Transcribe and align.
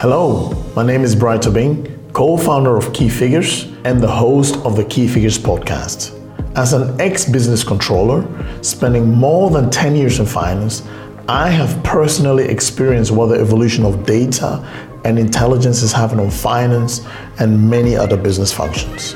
Hello, 0.00 0.52
my 0.76 0.84
name 0.84 1.02
is 1.02 1.16
Bright 1.16 1.40
Obeng, 1.40 2.12
co 2.12 2.36
founder 2.36 2.76
of 2.76 2.92
Key 2.92 3.08
Figures 3.08 3.64
and 3.82 4.00
the 4.00 4.06
host 4.06 4.54
of 4.58 4.76
the 4.76 4.84
Key 4.84 5.08
Figures 5.08 5.36
podcast. 5.36 6.14
As 6.56 6.72
an 6.72 7.00
ex 7.00 7.24
business 7.24 7.64
controller, 7.64 8.24
spending 8.62 9.12
more 9.12 9.50
than 9.50 9.70
10 9.70 9.96
years 9.96 10.20
in 10.20 10.26
finance, 10.26 10.86
I 11.28 11.50
have 11.50 11.82
personally 11.82 12.44
experienced 12.44 13.10
what 13.10 13.26
the 13.30 13.40
evolution 13.40 13.84
of 13.84 14.06
data 14.06 14.64
and 15.04 15.18
intelligence 15.18 15.82
is 15.82 15.90
having 15.90 16.20
on 16.20 16.30
finance 16.30 17.04
and 17.40 17.68
many 17.68 17.96
other 17.96 18.16
business 18.16 18.52
functions. 18.52 19.14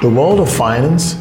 The 0.00 0.08
world 0.08 0.38
of 0.38 0.48
finance, 0.48 1.16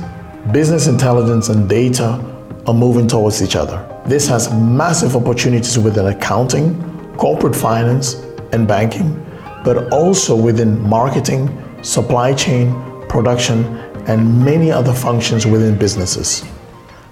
business 0.51 0.85
intelligence, 0.85 1.49
and 1.49 1.67
data 1.67 2.23
are 2.67 2.75
moving 2.75 3.07
towards 3.07 3.41
each 3.41 3.55
other. 3.55 3.83
This 4.05 4.27
has 4.27 4.53
massive 4.53 5.15
opportunities 5.15 5.79
within 5.79 6.05
accounting, 6.05 6.77
corporate 7.17 7.55
finance, 7.55 8.23
and 8.51 8.67
banking, 8.67 9.13
but 9.63 9.91
also 9.91 10.35
within 10.35 10.81
marketing, 10.81 11.49
supply 11.83 12.33
chain, 12.33 12.73
production, 13.07 13.65
and 14.07 14.43
many 14.43 14.71
other 14.71 14.93
functions 14.93 15.45
within 15.45 15.77
businesses. 15.77 16.43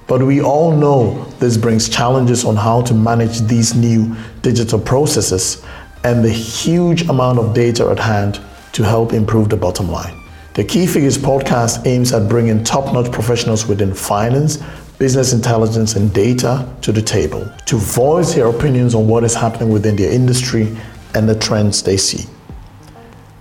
But 0.08 0.22
we 0.22 0.42
all 0.42 0.72
know 0.72 1.26
this 1.40 1.58
brings 1.58 1.90
challenges 1.90 2.46
on 2.46 2.56
how 2.56 2.82
to 2.84 2.94
manage 2.94 3.42
these 3.42 3.74
new 3.76 4.16
digital 4.42 4.80
processes 4.80 5.64
and 6.04 6.24
the 6.24 6.30
huge 6.30 7.10
amount 7.10 7.40
of 7.40 7.54
data 7.56 7.90
at 7.90 8.00
hand 8.00 8.40
to 8.74 8.84
help 8.84 9.14
improve 9.14 9.50
the 9.50 9.58
bottom 9.58 9.90
line. 9.90 10.16
The 10.54 10.64
Key 10.64 10.86
Figures 10.86 11.18
podcast 11.18 11.86
aims 11.88 12.14
at 12.14 12.30
bringing 12.30 12.64
top 12.64 12.94
notch 12.94 13.12
professionals 13.12 13.66
within 13.68 13.94
finance, 13.94 14.60
business 15.00 15.34
intelligence, 15.34 15.96
and 15.96 16.14
data 16.14 16.72
to 16.82 16.92
the 16.92 17.02
table 17.02 17.52
to 17.66 17.76
voice 17.76 18.36
their 18.36 18.48
opinions 18.48 18.94
on 18.96 19.08
what 19.08 19.24
is 19.24 19.34
happening 19.34 19.70
within 19.70 19.96
their 19.96 20.12
industry 20.12 20.78
and 21.16 21.28
the 21.28 21.36
trends 21.36 21.82
they 21.82 21.98
see. 21.98 22.30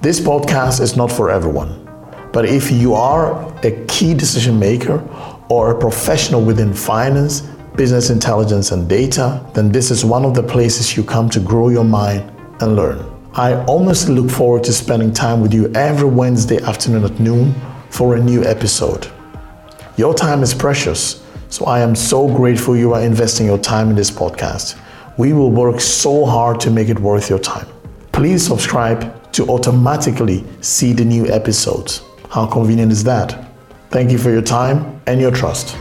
This 0.00 0.20
podcast 0.20 0.80
is 0.80 0.96
not 0.96 1.10
for 1.10 1.30
everyone, 1.30 1.84
but 2.32 2.44
if 2.44 2.70
you 2.70 2.94
are 2.94 3.52
a 3.66 3.84
key 3.86 4.14
decision 4.14 4.58
maker 4.58 5.02
or 5.48 5.72
a 5.72 5.78
professional 5.78 6.42
within 6.44 6.72
finance, 6.72 7.42
business 7.76 8.10
intelligence, 8.10 8.70
and 8.70 8.88
data, 8.88 9.44
then 9.54 9.72
this 9.72 9.90
is 9.90 10.04
one 10.04 10.24
of 10.24 10.34
the 10.34 10.42
places 10.42 10.96
you 10.96 11.02
come 11.02 11.28
to 11.30 11.40
grow 11.40 11.68
your 11.68 11.84
mind 11.84 12.30
and 12.60 12.76
learn. 12.76 13.04
I 13.34 13.54
honestly 13.66 14.14
look 14.14 14.30
forward 14.30 14.62
to 14.64 14.72
spending 14.72 15.12
time 15.12 15.40
with 15.40 15.52
you 15.52 15.72
every 15.74 16.08
Wednesday 16.08 16.62
afternoon 16.62 17.04
at 17.04 17.18
noon 17.18 17.54
for 17.90 18.14
a 18.14 18.20
new 18.20 18.44
episode. 18.44 19.10
Your 19.96 20.14
time 20.14 20.42
is 20.42 20.54
precious, 20.54 21.24
so 21.48 21.64
I 21.64 21.80
am 21.80 21.96
so 21.96 22.28
grateful 22.28 22.76
you 22.76 22.92
are 22.94 23.00
investing 23.00 23.46
your 23.46 23.58
time 23.58 23.90
in 23.90 23.96
this 23.96 24.10
podcast. 24.10 24.78
We 25.16 25.32
will 25.32 25.50
work 25.50 25.80
so 25.80 26.24
hard 26.24 26.58
to 26.60 26.70
make 26.70 26.88
it 26.88 26.98
worth 26.98 27.30
your 27.30 27.38
time. 27.38 27.66
Please 28.12 28.46
subscribe 28.46 29.32
to 29.32 29.46
automatically 29.48 30.44
see 30.60 30.92
the 30.92 31.04
new 31.04 31.26
episodes. 31.28 32.02
How 32.30 32.46
convenient 32.46 32.90
is 32.90 33.04
that? 33.04 33.48
Thank 33.90 34.10
you 34.10 34.18
for 34.18 34.30
your 34.30 34.42
time 34.42 35.00
and 35.06 35.20
your 35.20 35.30
trust. 35.30 35.76